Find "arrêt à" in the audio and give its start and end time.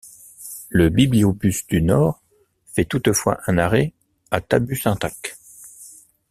3.59-4.41